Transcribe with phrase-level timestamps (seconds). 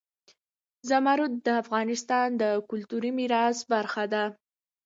[0.89, 4.23] زمرد د افغانستان د کلتوري میراث برخه ده.